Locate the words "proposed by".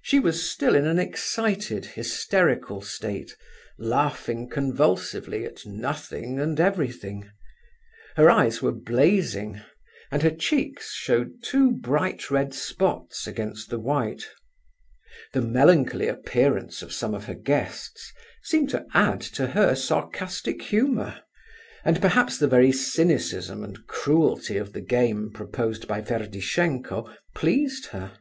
25.30-26.00